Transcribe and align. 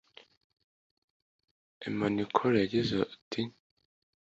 Emanikor 1.87 2.51
yagize 2.61 2.93
ati 3.05 3.41